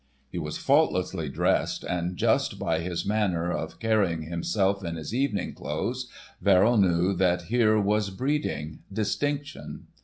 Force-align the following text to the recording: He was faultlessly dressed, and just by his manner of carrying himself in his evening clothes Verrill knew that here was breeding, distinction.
He 0.31 0.39
was 0.39 0.57
faultlessly 0.57 1.29
dressed, 1.29 1.83
and 1.83 2.17
just 2.17 2.57
by 2.57 2.79
his 2.79 3.05
manner 3.05 3.51
of 3.51 3.79
carrying 3.79 4.23
himself 4.23 4.83
in 4.83 4.95
his 4.95 5.13
evening 5.13 5.53
clothes 5.53 6.07
Verrill 6.41 6.77
knew 6.77 7.13
that 7.13 7.43
here 7.43 7.79
was 7.79 8.09
breeding, 8.09 8.79
distinction. 8.91 9.85